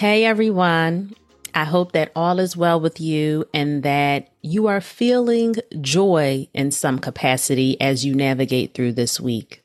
Hey 0.00 0.24
everyone. 0.24 1.12
I 1.54 1.64
hope 1.64 1.92
that 1.92 2.10
all 2.16 2.38
is 2.38 2.56
well 2.56 2.80
with 2.80 3.02
you 3.02 3.44
and 3.52 3.82
that 3.82 4.30
you 4.40 4.66
are 4.66 4.80
feeling 4.80 5.56
joy 5.82 6.48
in 6.54 6.70
some 6.70 6.98
capacity 6.98 7.78
as 7.82 8.02
you 8.02 8.14
navigate 8.14 8.72
through 8.72 8.92
this 8.94 9.20
week. 9.20 9.62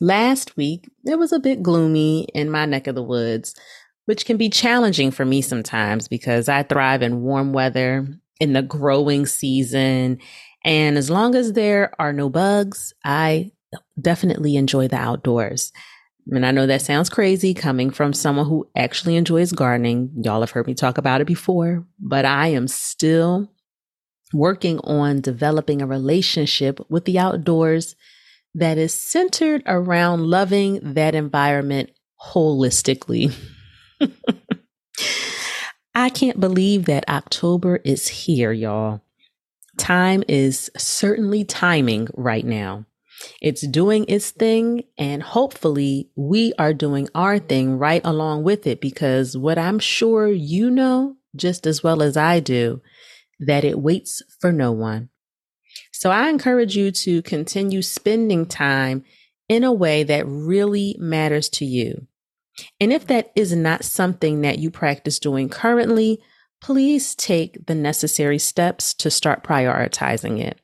Last 0.00 0.56
week, 0.56 0.90
it 1.04 1.16
was 1.16 1.30
a 1.30 1.38
bit 1.38 1.62
gloomy 1.62 2.26
in 2.34 2.50
my 2.50 2.66
neck 2.66 2.88
of 2.88 2.96
the 2.96 3.04
woods, 3.04 3.54
which 4.06 4.26
can 4.26 4.36
be 4.36 4.50
challenging 4.50 5.12
for 5.12 5.24
me 5.24 5.40
sometimes 5.40 6.08
because 6.08 6.48
I 6.48 6.64
thrive 6.64 7.02
in 7.02 7.22
warm 7.22 7.52
weather, 7.52 8.08
in 8.40 8.54
the 8.54 8.62
growing 8.62 9.26
season, 9.26 10.18
and 10.64 10.98
as 10.98 11.08
long 11.08 11.36
as 11.36 11.52
there 11.52 11.92
are 12.00 12.12
no 12.12 12.28
bugs, 12.28 12.94
I 13.04 13.52
definitely 14.00 14.56
enjoy 14.56 14.88
the 14.88 14.96
outdoors. 14.96 15.72
And 16.30 16.46
I 16.46 16.52
know 16.52 16.66
that 16.66 16.82
sounds 16.82 17.08
crazy 17.08 17.52
coming 17.52 17.90
from 17.90 18.12
someone 18.12 18.46
who 18.46 18.68
actually 18.76 19.16
enjoys 19.16 19.52
gardening. 19.52 20.12
Y'all 20.22 20.40
have 20.40 20.52
heard 20.52 20.66
me 20.66 20.74
talk 20.74 20.98
about 20.98 21.20
it 21.20 21.26
before, 21.26 21.84
but 21.98 22.24
I 22.24 22.48
am 22.48 22.68
still 22.68 23.50
working 24.32 24.78
on 24.80 25.20
developing 25.20 25.82
a 25.82 25.86
relationship 25.86 26.80
with 26.88 27.04
the 27.04 27.18
outdoors 27.18 27.96
that 28.54 28.78
is 28.78 28.94
centered 28.94 29.62
around 29.66 30.26
loving 30.26 30.94
that 30.94 31.14
environment 31.14 31.90
holistically. 32.20 33.34
I 35.94 36.08
can't 36.08 36.40
believe 36.40 36.86
that 36.86 37.08
October 37.08 37.76
is 37.84 38.08
here, 38.08 38.52
y'all. 38.52 39.02
Time 39.78 40.22
is 40.28 40.70
certainly 40.76 41.44
timing 41.44 42.08
right 42.14 42.44
now. 42.44 42.86
It's 43.40 43.66
doing 43.66 44.04
its 44.08 44.30
thing, 44.30 44.84
and 44.98 45.22
hopefully, 45.22 46.10
we 46.16 46.52
are 46.58 46.74
doing 46.74 47.08
our 47.14 47.38
thing 47.38 47.78
right 47.78 48.02
along 48.04 48.44
with 48.44 48.66
it 48.66 48.80
because 48.80 49.36
what 49.36 49.58
I'm 49.58 49.78
sure 49.78 50.28
you 50.28 50.70
know 50.70 51.16
just 51.34 51.66
as 51.66 51.82
well 51.82 52.02
as 52.02 52.16
I 52.16 52.40
do 52.40 52.82
that 53.40 53.64
it 53.64 53.78
waits 53.78 54.22
for 54.40 54.52
no 54.52 54.72
one. 54.72 55.08
So 55.92 56.10
I 56.10 56.28
encourage 56.28 56.76
you 56.76 56.90
to 56.90 57.22
continue 57.22 57.82
spending 57.82 58.46
time 58.46 59.04
in 59.48 59.64
a 59.64 59.72
way 59.72 60.02
that 60.04 60.26
really 60.26 60.96
matters 60.98 61.48
to 61.50 61.64
you. 61.64 62.06
And 62.80 62.92
if 62.92 63.06
that 63.06 63.32
is 63.34 63.54
not 63.54 63.84
something 63.84 64.42
that 64.42 64.58
you 64.58 64.70
practice 64.70 65.18
doing 65.18 65.48
currently, 65.48 66.20
please 66.60 67.14
take 67.14 67.66
the 67.66 67.74
necessary 67.74 68.38
steps 68.38 68.94
to 68.94 69.10
start 69.10 69.42
prioritizing 69.42 70.40
it. 70.40 70.60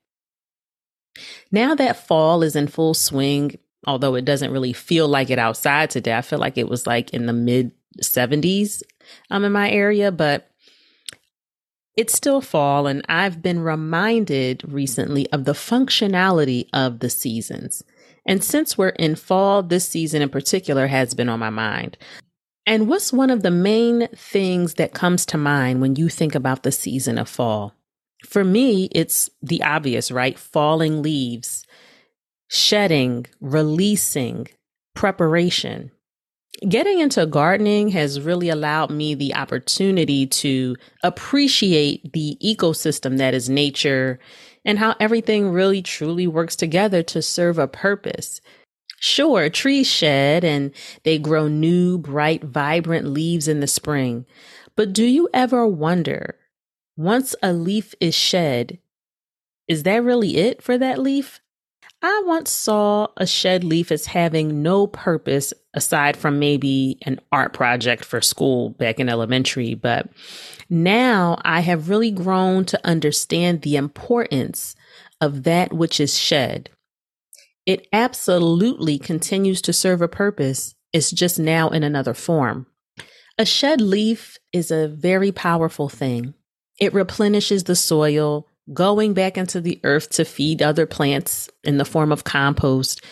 Now 1.50 1.74
that 1.74 2.06
fall 2.06 2.42
is 2.42 2.56
in 2.56 2.68
full 2.68 2.94
swing, 2.94 3.58
although 3.86 4.14
it 4.14 4.24
doesn't 4.24 4.52
really 4.52 4.72
feel 4.72 5.08
like 5.08 5.30
it 5.30 5.38
outside 5.38 5.90
today, 5.90 6.16
I 6.16 6.22
feel 6.22 6.38
like 6.38 6.58
it 6.58 6.68
was 6.68 6.86
like 6.86 7.10
in 7.10 7.26
the 7.26 7.32
mid 7.32 7.72
70s 8.02 8.82
um, 9.30 9.44
in 9.44 9.52
my 9.52 9.70
area, 9.70 10.12
but 10.12 10.50
it's 11.96 12.14
still 12.14 12.40
fall. 12.40 12.86
And 12.86 13.04
I've 13.08 13.42
been 13.42 13.60
reminded 13.60 14.62
recently 14.66 15.30
of 15.32 15.44
the 15.44 15.52
functionality 15.52 16.68
of 16.72 17.00
the 17.00 17.10
seasons. 17.10 17.82
And 18.24 18.44
since 18.44 18.76
we're 18.76 18.90
in 18.90 19.16
fall, 19.16 19.62
this 19.62 19.88
season 19.88 20.22
in 20.22 20.28
particular 20.28 20.86
has 20.86 21.14
been 21.14 21.28
on 21.28 21.40
my 21.40 21.50
mind. 21.50 21.96
And 22.66 22.86
what's 22.86 23.12
one 23.12 23.30
of 23.30 23.42
the 23.42 23.50
main 23.50 24.08
things 24.14 24.74
that 24.74 24.92
comes 24.92 25.24
to 25.26 25.38
mind 25.38 25.80
when 25.80 25.96
you 25.96 26.10
think 26.10 26.34
about 26.34 26.62
the 26.62 26.70
season 26.70 27.16
of 27.16 27.28
fall? 27.28 27.74
For 28.24 28.44
me, 28.44 28.88
it's 28.92 29.30
the 29.42 29.62
obvious, 29.62 30.10
right? 30.10 30.38
Falling 30.38 31.02
leaves, 31.02 31.64
shedding, 32.48 33.26
releasing, 33.40 34.48
preparation. 34.94 35.92
Getting 36.68 36.98
into 36.98 37.24
gardening 37.26 37.90
has 37.90 38.20
really 38.20 38.48
allowed 38.48 38.90
me 38.90 39.14
the 39.14 39.34
opportunity 39.34 40.26
to 40.26 40.74
appreciate 41.04 42.12
the 42.12 42.36
ecosystem 42.42 43.18
that 43.18 43.32
is 43.32 43.48
nature 43.48 44.18
and 44.64 44.78
how 44.78 44.96
everything 44.98 45.50
really 45.50 45.82
truly 45.82 46.26
works 46.26 46.56
together 46.56 47.02
to 47.04 47.22
serve 47.22 47.58
a 47.58 47.68
purpose. 47.68 48.40
Sure, 48.98 49.48
trees 49.48 49.86
shed 49.86 50.42
and 50.42 50.72
they 51.04 51.18
grow 51.18 51.46
new, 51.46 51.96
bright, 51.96 52.42
vibrant 52.42 53.06
leaves 53.06 53.46
in 53.46 53.60
the 53.60 53.68
spring. 53.68 54.26
But 54.74 54.92
do 54.92 55.04
you 55.04 55.28
ever 55.32 55.64
wonder 55.64 56.36
once 56.98 57.36
a 57.44 57.52
leaf 57.52 57.94
is 58.00 58.12
shed, 58.12 58.76
is 59.68 59.84
that 59.84 60.02
really 60.02 60.36
it 60.36 60.60
for 60.60 60.76
that 60.76 60.98
leaf? 60.98 61.40
I 62.02 62.22
once 62.26 62.50
saw 62.50 63.06
a 63.16 63.24
shed 63.24 63.62
leaf 63.62 63.92
as 63.92 64.06
having 64.06 64.62
no 64.62 64.88
purpose 64.88 65.54
aside 65.74 66.16
from 66.16 66.40
maybe 66.40 66.98
an 67.02 67.20
art 67.30 67.52
project 67.52 68.04
for 68.04 68.20
school 68.20 68.70
back 68.70 68.98
in 68.98 69.08
elementary, 69.08 69.74
but 69.74 70.08
now 70.68 71.40
I 71.44 71.60
have 71.60 71.88
really 71.88 72.10
grown 72.10 72.64
to 72.66 72.86
understand 72.86 73.62
the 73.62 73.76
importance 73.76 74.74
of 75.20 75.44
that 75.44 75.72
which 75.72 76.00
is 76.00 76.18
shed. 76.18 76.68
It 77.64 77.86
absolutely 77.92 78.98
continues 78.98 79.62
to 79.62 79.72
serve 79.72 80.02
a 80.02 80.08
purpose. 80.08 80.74
It's 80.92 81.12
just 81.12 81.38
now 81.38 81.68
in 81.68 81.84
another 81.84 82.14
form. 82.14 82.66
A 83.38 83.44
shed 83.44 83.80
leaf 83.80 84.36
is 84.52 84.72
a 84.72 84.88
very 84.88 85.30
powerful 85.30 85.88
thing. 85.88 86.34
It 86.78 86.94
replenishes 86.94 87.64
the 87.64 87.76
soil, 87.76 88.46
going 88.72 89.14
back 89.14 89.36
into 89.36 89.60
the 89.60 89.80
earth 89.84 90.10
to 90.10 90.24
feed 90.24 90.62
other 90.62 90.86
plants 90.86 91.50
in 91.64 91.78
the 91.78 91.84
form 91.84 92.12
of 92.12 92.24
compost. 92.24 93.02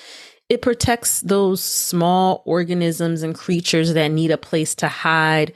It 0.48 0.62
protects 0.62 1.20
those 1.22 1.62
small 1.62 2.42
organisms 2.46 3.22
and 3.22 3.34
creatures 3.34 3.94
that 3.94 4.08
need 4.08 4.30
a 4.30 4.38
place 4.38 4.74
to 4.76 4.88
hide 4.88 5.52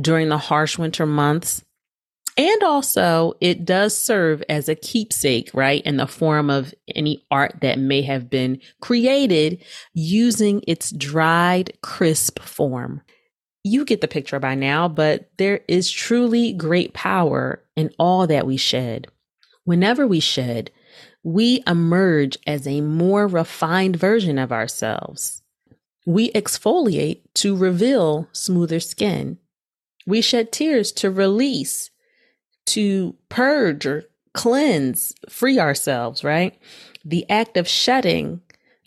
during 0.00 0.28
the 0.30 0.38
harsh 0.38 0.78
winter 0.78 1.04
months. 1.04 1.62
And 2.38 2.62
also, 2.62 3.34
it 3.40 3.66
does 3.66 3.98
serve 3.98 4.42
as 4.48 4.68
a 4.68 4.74
keepsake, 4.74 5.50
right? 5.52 5.82
In 5.84 5.98
the 5.98 6.06
form 6.06 6.48
of 6.48 6.72
any 6.94 7.26
art 7.30 7.56
that 7.60 7.78
may 7.78 8.00
have 8.02 8.30
been 8.30 8.60
created 8.80 9.62
using 9.92 10.62
its 10.66 10.90
dried, 10.90 11.76
crisp 11.82 12.38
form. 12.40 13.02
You 13.62 13.84
get 13.84 14.00
the 14.00 14.08
picture 14.08 14.38
by 14.38 14.54
now, 14.54 14.88
but 14.88 15.30
there 15.36 15.60
is 15.68 15.90
truly 15.90 16.52
great 16.52 16.94
power 16.94 17.62
in 17.76 17.92
all 17.98 18.26
that 18.26 18.46
we 18.46 18.56
shed. 18.56 19.08
Whenever 19.64 20.06
we 20.06 20.20
shed, 20.20 20.70
we 21.22 21.62
emerge 21.66 22.38
as 22.46 22.66
a 22.66 22.80
more 22.80 23.26
refined 23.26 23.96
version 23.96 24.38
of 24.38 24.50
ourselves. 24.50 25.42
We 26.06 26.30
exfoliate 26.32 27.20
to 27.34 27.54
reveal 27.54 28.28
smoother 28.32 28.80
skin. 28.80 29.38
We 30.06 30.22
shed 30.22 30.50
tears 30.50 30.90
to 30.92 31.10
release, 31.10 31.90
to 32.66 33.14
purge 33.28 33.84
or 33.84 34.04
cleanse, 34.32 35.14
free 35.28 35.58
ourselves, 35.58 36.24
right? 36.24 36.58
The 37.04 37.28
act 37.28 37.58
of 37.58 37.68
shedding 37.68 38.40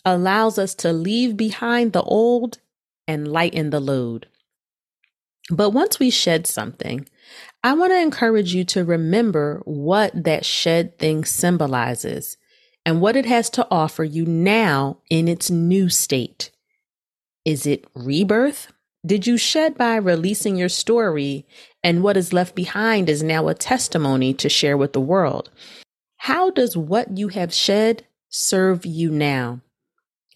allows 0.04 0.58
us 0.58 0.74
to 0.76 0.92
leave 0.92 1.38
behind 1.38 1.94
the 1.94 2.02
old 2.02 2.58
and 3.08 3.28
lighten 3.28 3.70
the 3.70 3.80
load. 3.80 4.28
But 5.50 5.72
once 5.72 6.00
we 6.00 6.10
shed 6.10 6.48
something, 6.48 7.08
I 7.64 7.74
want 7.74 7.92
to 7.92 8.02
encourage 8.02 8.54
you 8.54 8.64
to 8.66 8.84
remember 8.84 9.62
what 9.66 10.24
that 10.24 10.46
shed 10.46 10.98
thing 11.00 11.26
symbolizes 11.26 12.38
and 12.86 13.02
what 13.02 13.16
it 13.16 13.26
has 13.26 13.50
to 13.52 13.68
offer 13.70 14.04
you 14.04 14.26
now 14.26 15.00
in 15.10 15.28
its 15.28 15.50
new 15.50 15.90
state. 15.90 16.52
Is 17.46 17.66
it 17.66 17.86
rebirth? 17.94 18.72
Did 19.06 19.28
you 19.28 19.38
shed 19.38 19.78
by 19.78 19.98
releasing 19.98 20.56
your 20.56 20.70
story, 20.70 21.46
and 21.84 22.04
what 22.04 22.16
is 22.16 22.32
left 22.32 22.56
behind 22.56 23.10
is 23.10 23.22
now 23.22 23.50
a 23.50 23.54
testimony 23.54 24.34
to 24.36 24.48
share 24.48 24.78
with 24.78 24.94
the 24.94 25.02
world? 25.02 25.50
How 26.18 26.52
does 26.52 26.78
what 26.78 27.18
you 27.18 27.28
have 27.28 27.54
shed 27.54 28.06
serve 28.30 28.86
you 28.86 29.12
now? 29.12 29.60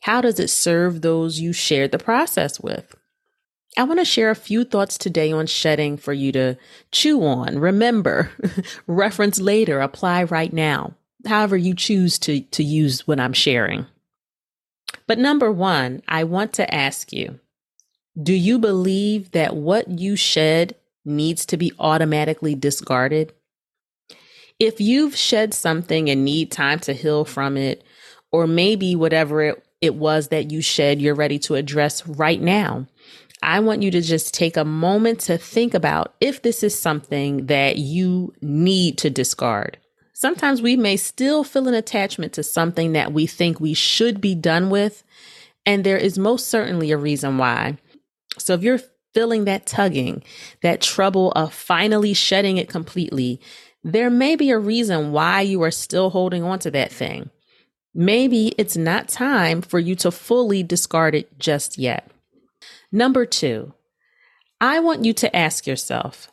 How 0.02 0.20
does 0.20 0.38
it 0.38 0.50
serve 0.50 1.02
those 1.02 1.40
you 1.40 1.54
shared 1.54 1.94
the 1.94 1.98
process 1.98 2.60
with? 2.60 2.94
I 3.78 3.84
want 3.84 4.00
to 4.00 4.06
share 4.06 4.32
a 4.32 4.36
few 4.36 4.64
thoughts 4.64 4.98
today 4.98 5.32
on 5.32 5.46
shedding 5.46 5.98
for 5.98 6.12
you 6.12 6.32
to 6.32 6.58
chew 6.92 7.24
on. 7.24 7.60
Remember, 7.60 8.32
reference 8.88 9.40
later, 9.40 9.80
apply 9.80 10.24
right 10.24 10.52
now, 10.52 10.96
however 11.28 11.56
you 11.56 11.76
choose 11.76 12.18
to, 12.20 12.42
to 12.42 12.64
use 12.64 13.06
what 13.06 13.20
I'm 13.20 13.34
sharing. 13.34 13.86
But 15.06 15.20
number 15.20 15.52
one, 15.52 16.02
I 16.08 16.24
want 16.24 16.54
to 16.54 16.74
ask 16.74 17.14
you 17.14 17.40
Do 18.22 18.34
you 18.34 18.58
believe 18.58 19.32
that 19.32 19.56
what 19.56 19.88
you 20.00 20.16
shed 20.16 20.76
needs 21.06 21.46
to 21.46 21.58
be 21.58 21.72
automatically 21.80 22.56
discarded? 22.56 23.32
If 24.60 24.82
you've 24.82 25.16
shed 25.16 25.54
something 25.54 26.10
and 26.10 26.26
need 26.26 26.52
time 26.52 26.80
to 26.80 26.94
heal 26.94 27.26
from 27.26 27.58
it, 27.58 27.84
or 28.32 28.48
maybe 28.48 28.96
whatever 28.96 29.42
it, 29.44 29.64
it 29.82 29.94
was 29.94 30.30
that 30.30 30.52
you 30.52 30.62
shed, 30.62 31.00
you're 31.00 31.14
ready 31.14 31.38
to 31.40 31.54
address 31.54 32.06
right 32.08 32.42
now. 32.42 32.88
I 33.42 33.60
want 33.60 33.84
you 33.84 33.92
to 33.92 34.02
just 34.02 34.34
take 34.34 34.58
a 34.58 34.66
moment 34.66 35.20
to 35.22 35.38
think 35.38 35.74
about 35.74 36.16
if 36.20 36.42
this 36.42 36.64
is 36.64 36.78
something 36.78 37.46
that 37.48 37.78
you 37.78 38.34
need 38.42 38.98
to 39.00 39.10
discard. 39.10 39.78
Sometimes 40.14 40.62
we 40.62 40.76
may 40.76 40.98
still 40.98 41.44
feel 41.44 41.68
an 41.68 41.76
attachment 41.76 42.34
to 42.34 42.44
something 42.44 42.94
that 42.94 43.14
we 43.14 43.28
think 43.28 43.60
we 43.60 43.76
should 43.76 44.20
be 44.20 44.34
done 44.34 44.72
with, 44.72 45.04
and 45.66 45.84
there 45.84 45.98
is 45.98 46.18
most 46.18 46.48
certainly 46.48 46.92
a 46.92 46.98
reason 46.98 47.38
why. 47.38 47.78
So 48.40 48.56
if 48.56 48.64
you're 48.64 48.82
feeling 49.14 49.46
that 49.46 49.68
tugging, 49.68 50.24
that 50.62 50.82
trouble 50.82 51.32
of 51.34 51.54
finally 51.54 52.14
shedding 52.14 52.58
it 52.58 52.70
completely, 52.70 53.40
there 53.84 54.10
may 54.10 54.36
be 54.36 54.50
a 54.50 54.58
reason 54.58 55.12
why 55.12 55.42
you 55.42 55.62
are 55.64 55.72
still 55.72 56.10
holding 56.10 56.44
on 56.44 56.60
to 56.60 56.72
that 56.72 56.92
thing. 56.92 57.30
Maybe 57.94 58.50
it's 58.58 58.78
not 58.78 59.08
time 59.08 59.62
for 59.62 59.80
you 59.80 59.96
to 59.98 60.12
fully 60.12 60.64
discard 60.64 61.16
it 61.16 61.40
just 61.40 61.78
yet. 61.78 62.10
Number 62.92 63.26
two, 63.26 63.74
I 64.62 64.80
want 64.80 65.06
you 65.06 65.14
to 65.14 65.36
ask 65.36 65.68
yourself, 65.68 66.32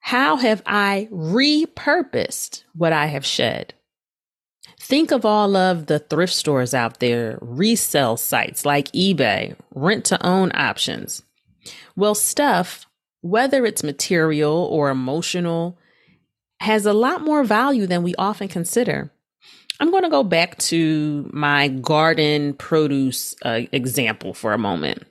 how 0.00 0.36
have 0.36 0.62
I 0.64 1.08
repurposed 1.10 2.62
what 2.74 2.92
I 2.92 3.06
have 3.06 3.26
shed? 3.26 3.74
Think 4.78 5.10
of 5.10 5.24
all 5.24 5.56
of 5.56 5.86
the 5.86 5.98
thrift 5.98 6.32
stores 6.32 6.74
out 6.74 7.00
there, 7.00 7.38
resale 7.40 8.16
sites 8.16 8.64
like 8.64 8.92
eBay, 8.92 9.56
rent 9.74 10.04
to 10.06 10.24
own 10.24 10.52
options. 10.54 11.22
Well, 11.96 12.14
stuff, 12.14 12.86
whether 13.20 13.66
it's 13.66 13.82
material 13.82 14.68
or 14.70 14.90
emotional, 14.90 15.76
has 16.60 16.86
a 16.86 16.92
lot 16.92 17.22
more 17.22 17.42
value 17.42 17.86
than 17.86 18.02
we 18.02 18.14
often 18.14 18.48
consider. 18.48 19.10
I'm 19.80 19.90
going 19.90 20.04
to 20.04 20.08
go 20.08 20.22
back 20.22 20.56
to 20.58 21.28
my 21.32 21.68
garden 21.68 22.54
produce 22.54 23.34
uh, 23.44 23.62
example 23.72 24.34
for 24.34 24.52
a 24.52 24.58
moment. 24.58 25.02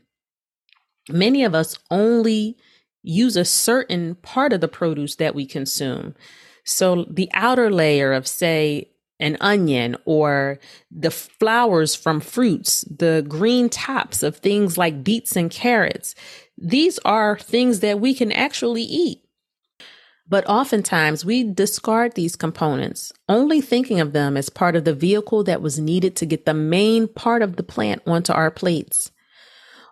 Many 1.10 1.44
of 1.44 1.54
us 1.54 1.78
only 1.92 2.58
use 3.04 3.36
a 3.36 3.46
certain 3.46 4.16
part 4.16 4.54
of 4.54 4.62
the 4.62 4.68
produce 4.68 5.16
that 5.16 5.36
we 5.36 5.46
consume. 5.46 6.16
So 6.64 7.06
the 7.10 7.30
outer 7.34 7.70
layer 7.70 8.14
of, 8.14 8.28
say, 8.28 8.90
an 9.20 9.38
onion 9.40 9.96
or 10.06 10.60
the 10.92 11.12
flowers 11.12 11.96
from 11.96 12.20
fruits, 12.20 12.82
the 12.84 13.24
green 13.28 13.70
tops 13.70 14.24
of 14.24 14.38
things 14.38 14.78
like 14.78 15.04
beets 15.04 15.36
and 15.36 15.50
carrots, 15.50 16.16
these 16.58 17.00
are 17.06 17.38
things 17.38 17.80
that 17.80 18.00
we 18.00 18.14
can 18.14 18.32
actually 18.32 18.84
eat. 18.84 19.22
But 20.28 20.48
oftentimes 20.50 21.24
we 21.24 21.44
discard 21.44 22.16
these 22.16 22.36
components, 22.36 23.14
only 23.30 23.62
thinking 23.62 24.00
of 24.00 24.12
them 24.12 24.36
as 24.36 24.50
part 24.50 24.76
of 24.76 24.84
the 24.84 24.94
vehicle 24.94 25.44
that 25.44 25.62
was 25.62 25.80
needed 25.80 26.16
to 26.18 26.26
get 26.26 26.46
the 26.46 26.54
main 26.54 27.08
part 27.08 27.44
of 27.44 27.58
the 27.58 27.64
plant 27.64 28.02
onto 28.08 28.34
our 28.34 28.50
plates. 28.50 29.12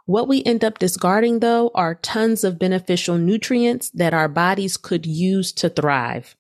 What 0.06 0.28
we 0.28 0.44
end 0.44 0.64
up 0.64 0.80
discarding, 0.80 1.40
though, 1.40 1.72
are 1.74 1.96
tons 1.96 2.44
of 2.44 2.60
beneficial 2.60 3.18
nutrients 3.18 3.90
that 3.92 4.14
our 4.14 4.28
bodies 4.28 4.76
could 4.76 5.06
use 5.06 5.52
to 5.54 5.70
thrive. 5.70 6.36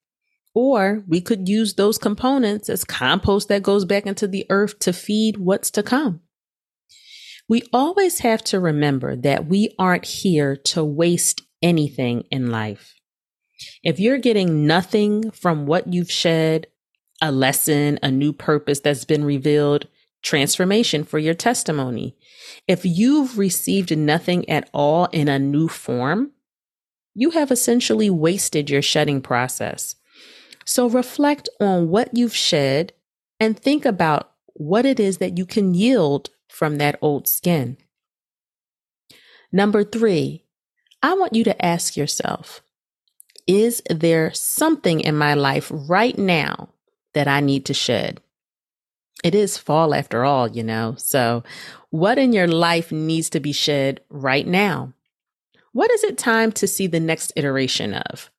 Or 0.54 1.04
we 1.08 1.22
could 1.22 1.48
use 1.48 1.74
those 1.74 1.98
components 1.98 2.70
as 2.70 2.84
compost 2.84 3.48
that 3.48 3.64
goes 3.64 3.86
back 3.86 4.06
into 4.06 4.28
the 4.28 4.46
earth 4.50 4.80
to 4.80 4.94
feed 4.94 5.38
what's 5.38 5.72
to 5.72 5.84
come. 5.84 6.22
We 7.50 7.64
always 7.74 8.20
have 8.20 8.44
to 8.46 8.60
remember 8.60 9.16
that 9.16 9.48
we 9.48 9.74
aren't 9.80 10.06
here 10.06 10.56
to 10.56 10.84
waste 10.84 11.42
anything 11.62 12.24
in 12.30 12.52
life. 12.52 12.94
If 13.84 14.00
you're 14.00 14.18
getting 14.18 14.68
nothing 14.68 15.32
from 15.32 15.66
what 15.66 15.92
you've 15.92 16.12
shed, 16.12 16.68
a 17.22 17.32
lesson, 17.32 18.00
a 18.04 18.12
new 18.12 18.34
purpose 18.34 18.82
that's 18.82 19.06
been 19.06 19.24
revealed, 19.24 19.88
transformation 20.24 21.04
for 21.04 21.20
your 21.20 21.34
testimony. 21.34 22.16
If 22.68 22.86
you've 22.86 23.38
received 23.38 23.96
nothing 23.96 24.50
at 24.50 24.70
all 24.74 25.06
in 25.08 25.28
a 25.28 25.38
new 25.38 25.68
form, 25.68 26.32
you 27.14 27.32
have 27.32 27.52
essentially 27.52 28.10
wasted 28.10 28.70
your 28.70 28.82
shedding 28.82 29.22
process. 29.22 29.96
So 30.66 30.90
reflect 30.90 31.50
on 31.60 31.90
what 31.90 32.16
you've 32.16 32.36
shed 32.36 32.94
and 33.40 33.60
think 33.60 33.86
about 33.86 34.32
what 34.54 34.86
it 34.86 35.00
is 35.00 35.18
that 35.18 35.38
you 35.38 35.46
can 35.46 35.74
yield 35.74 36.30
from 36.48 36.78
that 36.78 36.98
old 37.02 37.28
skin. 37.28 37.78
Number 39.52 39.84
three, 39.84 40.46
I 41.02 41.14
want 41.16 41.36
you 41.36 41.44
to 41.44 41.66
ask 41.66 41.98
yourself 41.98 42.62
is 43.46 43.82
there 43.90 44.34
something 44.34 45.02
in 45.02 45.18
my 45.18 45.34
life 45.34 45.70
right 45.74 46.18
now 46.18 46.70
that 47.14 47.28
I 47.28 47.42
need 47.42 47.66
to 47.66 47.74
shed? 47.74 48.22
It 49.24 49.34
is 49.34 49.58
fall 49.58 49.96
after 49.96 50.24
all, 50.24 50.50
you 50.50 50.64
know. 50.64 50.96
So, 50.98 51.44
what 51.90 52.18
in 52.18 52.34
your 52.34 52.48
life 52.48 52.92
needs 52.92 53.30
to 53.32 53.40
be 53.40 53.52
shed 53.54 54.02
right 54.10 54.46
now? 54.46 54.94
What 55.72 55.92
is 55.92 56.04
it 56.04 56.18
time 56.18 56.52
to 56.54 56.68
see 56.68 56.88
the 56.88 57.00
next 57.00 57.32
iteration 57.36 57.94
of? 57.94 58.30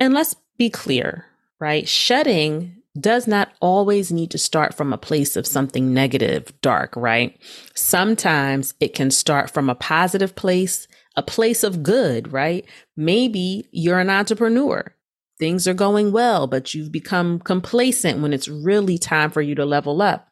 And 0.00 0.14
let's 0.14 0.34
be 0.56 0.70
clear, 0.70 1.26
right? 1.60 1.86
Shedding 1.86 2.76
does 2.98 3.26
not 3.26 3.52
always 3.60 4.10
need 4.10 4.30
to 4.32 4.38
start 4.38 4.74
from 4.74 4.92
a 4.92 4.98
place 4.98 5.36
of 5.36 5.46
something 5.46 5.94
negative, 5.94 6.52
dark, 6.60 6.94
right? 6.96 7.38
Sometimes 7.74 8.74
it 8.80 8.94
can 8.94 9.10
start 9.10 9.50
from 9.50 9.70
a 9.70 9.74
positive 9.74 10.34
place 10.34 10.88
a 11.16 11.22
place 11.22 11.62
of 11.62 11.82
good, 11.82 12.32
right? 12.32 12.64
Maybe 12.96 13.68
you're 13.70 13.98
an 13.98 14.10
entrepreneur. 14.10 14.94
Things 15.42 15.66
are 15.66 15.74
going 15.74 16.12
well, 16.12 16.46
but 16.46 16.72
you've 16.72 16.92
become 16.92 17.40
complacent 17.40 18.20
when 18.20 18.32
it's 18.32 18.46
really 18.46 18.96
time 18.96 19.32
for 19.32 19.42
you 19.42 19.56
to 19.56 19.64
level 19.64 20.00
up. 20.00 20.28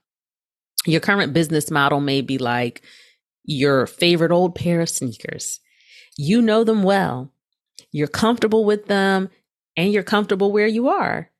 Your 0.86 1.00
current 1.00 1.32
business 1.32 1.68
model 1.68 1.98
may 2.00 2.20
be 2.20 2.38
like 2.38 2.82
your 3.42 3.88
favorite 3.88 4.30
old 4.30 4.54
pair 4.54 4.80
of 4.80 4.88
sneakers. 4.88 5.58
You 6.16 6.40
know 6.40 6.62
them 6.62 6.84
well. 6.84 7.32
You're 7.90 8.06
comfortable 8.06 8.64
with 8.64 8.86
them 8.86 9.30
and 9.76 9.92
you're 9.92 10.04
comfortable 10.04 10.52
where 10.52 10.68
you 10.68 10.86
are. 10.86 11.32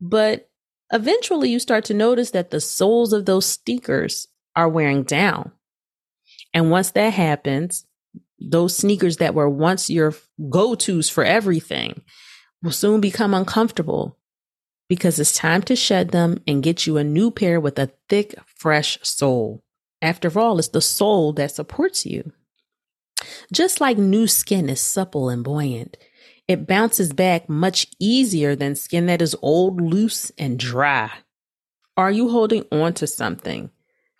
But 0.00 0.48
eventually 0.90 1.50
you 1.50 1.58
start 1.58 1.84
to 1.84 1.92
notice 1.92 2.30
that 2.30 2.48
the 2.48 2.62
soles 2.62 3.12
of 3.12 3.26
those 3.26 3.44
sneakers 3.44 4.26
are 4.56 4.70
wearing 4.70 5.02
down. 5.02 5.52
And 6.54 6.70
once 6.70 6.92
that 6.92 7.12
happens, 7.12 7.86
those 8.40 8.74
sneakers 8.74 9.18
that 9.18 9.34
were 9.34 9.50
once 9.50 9.90
your 9.90 10.14
go 10.48 10.74
tos 10.74 11.10
for 11.10 11.24
everything 11.24 12.00
will 12.62 12.72
soon 12.72 13.00
become 13.00 13.34
uncomfortable 13.34 14.16
because 14.88 15.18
it's 15.18 15.34
time 15.34 15.62
to 15.62 15.76
shed 15.76 16.10
them 16.10 16.42
and 16.46 16.62
get 16.62 16.86
you 16.86 16.96
a 16.96 17.04
new 17.04 17.30
pair 17.30 17.60
with 17.60 17.78
a 17.78 17.90
thick, 18.08 18.34
fresh 18.46 18.98
sole. 19.02 19.62
After 20.00 20.38
all, 20.38 20.58
it's 20.58 20.68
the 20.68 20.80
sole 20.80 21.32
that 21.34 21.50
supports 21.50 22.06
you. 22.06 22.32
Just 23.52 23.80
like 23.80 23.98
new 23.98 24.26
skin 24.26 24.68
is 24.68 24.80
supple 24.80 25.28
and 25.28 25.44
buoyant, 25.44 25.96
it 26.46 26.66
bounces 26.66 27.12
back 27.12 27.48
much 27.48 27.88
easier 27.98 28.56
than 28.56 28.74
skin 28.74 29.06
that 29.06 29.20
is 29.20 29.36
old, 29.42 29.80
loose, 29.80 30.30
and 30.38 30.58
dry. 30.58 31.10
Are 31.96 32.10
you 32.10 32.30
holding 32.30 32.64
on 32.70 32.94
to 32.94 33.06
something 33.06 33.70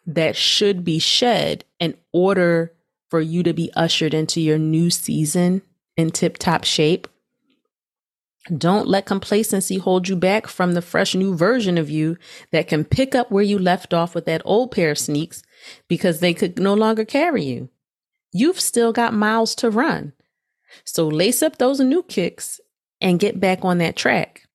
that 0.09 0.35
should 0.35 0.85
be 0.85 0.99
shed 0.99 1.64
in 1.78 1.95
order 2.12 2.73
for 3.09 3.21
you 3.21 3.42
to 3.42 3.52
be 3.52 3.71
ushered 3.76 4.14
into 4.14 4.40
your 4.40 4.59
new 4.59 4.90
season 4.90 5.62
in 5.97 6.11
tip 6.11 6.38
top 6.38 6.64
shape. 6.64 7.07
Don't 8.57 8.88
let 8.88 9.07
complacency 9.07 9.78
hold 9.78 10.09
you 10.09 10.17
back 10.17 10.47
from 10.47 10.73
the 10.73 10.83
fresh 10.83 11.14
new 11.14 11.37
version 11.37 11.76
of 11.76 11.90
you 11.90 12.17
that 12.50 12.69
can 12.69 12.85
pick 12.85 13.14
up 13.14 13.31
where 13.31 13.45
you 13.45 13.59
left 13.59 13.93
off 13.93 14.14
with 14.14 14.25
that 14.26 14.43
old 14.45 14.71
pair 14.71 14.90
of 14.90 14.99
sneaks 14.99 15.43
because 15.88 16.21
they 16.21 16.33
could 16.33 16.59
no 16.59 16.75
longer 16.75 17.05
carry 17.05 17.45
you. 17.45 17.69
You've 18.33 18.61
still 18.61 18.93
got 18.93 19.14
miles 19.14 19.55
to 19.57 19.71
run. 19.71 20.12
So 20.85 21.09
lace 21.09 21.43
up 21.43 21.59
those 21.59 21.81
new 21.81 22.02
kicks 22.02 22.61
and 23.00 23.21
get 23.21 23.40
back 23.40 23.64
on 23.64 23.78
that 23.78 23.97
track. 23.97 24.47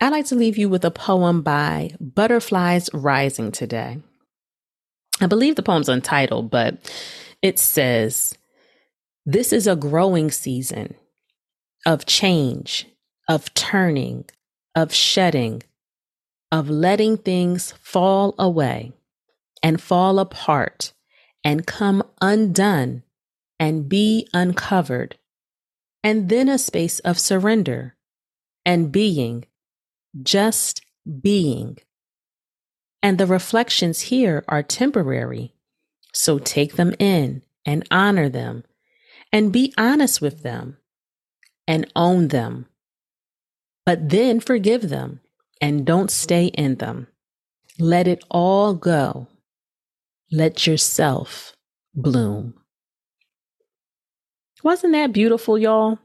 I'd 0.00 0.10
like 0.10 0.26
to 0.26 0.36
leave 0.36 0.56
you 0.56 0.68
with 0.68 0.84
a 0.84 0.90
poem 0.90 1.42
by 1.42 1.92
Butterflies 2.00 2.88
Rising 2.92 3.50
today. 3.50 3.98
I 5.20 5.26
believe 5.26 5.56
the 5.56 5.62
poem's 5.62 5.88
untitled, 5.88 6.50
but 6.50 6.78
it 7.42 7.58
says, 7.58 8.36
This 9.26 9.52
is 9.52 9.66
a 9.66 9.74
growing 9.74 10.30
season 10.30 10.94
of 11.86 12.06
change, 12.06 12.86
of 13.28 13.52
turning, 13.54 14.24
of 14.74 14.92
shedding, 14.92 15.62
of 16.50 16.68
letting 16.70 17.16
things 17.16 17.72
fall 17.80 18.34
away 18.38 18.92
and 19.62 19.80
fall 19.80 20.18
apart 20.18 20.92
and 21.44 21.66
come 21.66 22.02
undone 22.20 23.02
and 23.58 23.88
be 23.88 24.28
uncovered, 24.32 25.16
and 26.02 26.28
then 26.28 26.48
a 26.48 26.58
space 26.58 27.00
of 27.00 27.18
surrender 27.18 27.96
and 28.64 28.92
being, 28.92 29.44
just 30.22 30.80
being. 31.20 31.78
And 33.02 33.18
the 33.18 33.26
reflections 33.26 34.02
here 34.02 34.44
are 34.48 34.62
temporary. 34.62 35.54
So 36.12 36.38
take 36.38 36.76
them 36.76 36.94
in 36.98 37.42
and 37.64 37.86
honor 37.90 38.28
them 38.28 38.64
and 39.32 39.52
be 39.52 39.72
honest 39.76 40.20
with 40.20 40.42
them 40.42 40.78
and 41.68 41.86
own 41.94 42.28
them. 42.28 42.66
But 43.86 44.08
then 44.08 44.40
forgive 44.40 44.88
them 44.88 45.20
and 45.60 45.86
don't 45.86 46.10
stay 46.10 46.46
in 46.46 46.76
them. 46.76 47.06
Let 47.78 48.08
it 48.08 48.24
all 48.30 48.74
go. 48.74 49.28
Let 50.32 50.66
yourself 50.66 51.54
bloom. 51.94 52.54
Wasn't 54.64 54.92
that 54.94 55.12
beautiful, 55.12 55.56
y'all? 55.56 55.98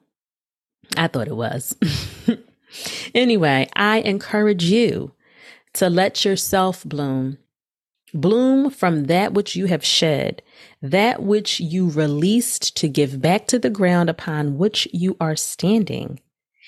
I 0.96 1.08
thought 1.08 1.28
it 1.28 1.36
was. 1.36 1.76
anyway, 3.16 3.68
I 3.76 4.00
encourage 4.00 4.66
you 4.66 5.14
to 5.74 5.90
let 5.90 6.24
yourself 6.24 6.84
bloom. 6.84 7.40
Bloom 8.14 8.70
from 8.70 9.06
that 9.06 9.34
which 9.34 9.56
you 9.56 9.66
have 9.66 9.84
shed, 9.84 10.44
that 10.82 11.24
which 11.24 11.60
you 11.60 11.90
released 11.90 12.78
to 12.78 12.88
give 12.88 13.22
back 13.22 13.48
to 13.48 13.58
the 13.58 13.72
ground 13.72 14.10
upon 14.10 14.58
which 14.58 14.88
you 14.94 15.18
are 15.20 15.36
standing. 15.36 16.20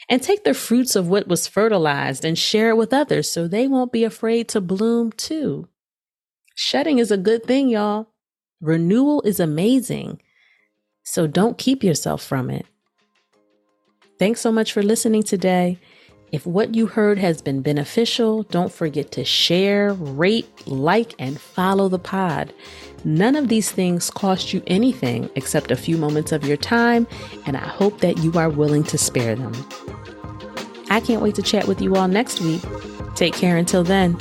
And 0.10 0.22
take 0.22 0.44
the 0.44 0.54
fruits 0.54 0.96
of 0.96 1.08
what 1.08 1.28
was 1.28 1.48
fertilized 1.48 2.26
and 2.26 2.38
share 2.38 2.70
it 2.70 2.78
with 2.78 2.94
others 2.94 3.30
so 3.30 3.48
they 3.48 3.68
won't 3.68 3.92
be 3.92 4.04
afraid 4.04 4.48
to 4.50 4.62
bloom 4.62 5.12
too. 5.12 5.68
Shedding 6.56 7.00
is 7.00 7.12
a 7.12 7.18
good 7.18 7.44
thing, 7.44 7.70
y'all. 7.70 8.08
Renewal 8.62 9.22
is 9.24 9.40
amazing. 9.40 10.22
So 11.04 11.28
don't 11.28 11.58
keep 11.58 11.84
yourself 11.84 12.24
from 12.24 12.50
it. 12.50 12.66
Thanks 14.18 14.42
so 14.42 14.52
much 14.52 14.72
for 14.72 14.82
listening 14.82 15.24
today. 15.24 15.78
If 16.36 16.46
what 16.46 16.76
you 16.76 16.88
heard 16.88 17.18
has 17.20 17.42
been 17.42 17.62
beneficial, 17.62 18.44
don't 18.44 18.70
forget 18.70 19.10
to 19.14 19.24
share, 19.24 19.94
rate, 19.94 20.46
like, 20.68 21.16
and 21.18 21.40
follow 21.40 21.88
the 21.88 21.98
pod. 21.98 22.52
None 23.06 23.38
of 23.38 23.48
these 23.48 23.72
things 23.72 24.10
cost 24.10 24.52
you 24.52 24.62
anything 24.68 25.30
except 25.36 25.72
a 25.72 25.78
few 25.78 25.96
moments 25.98 26.34
of 26.34 26.44
your 26.44 26.58
time, 26.58 27.08
and 27.46 27.56
I 27.56 27.66
hope 27.66 28.02
that 28.02 28.18
you 28.18 28.34
are 28.34 28.50
willing 28.50 28.84
to 28.84 28.98
spare 28.98 29.38
them. 29.38 29.54
I 30.90 31.00
can't 31.00 31.22
wait 31.22 31.36
to 31.36 31.42
chat 31.42 31.70
with 31.70 31.82
you 31.82 31.96
all 31.96 32.10
next 32.10 32.42
week. 32.42 32.62
Take 33.16 33.34
care 33.34 33.56
until 33.56 33.86
then. 33.86 34.18